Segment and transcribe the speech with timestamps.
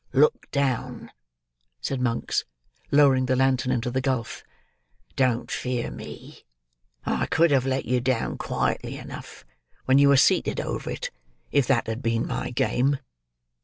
[0.13, 1.11] "Look down,"
[1.79, 2.43] said Monks,
[2.89, 4.43] lowering the lantern into the gulf.
[5.15, 6.43] "Don't fear me.
[7.05, 9.45] I could have let you down, quietly enough,
[9.85, 11.11] when you were seated over it,
[11.51, 12.97] if that had been my game."